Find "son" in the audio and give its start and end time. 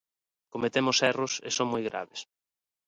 1.57-1.67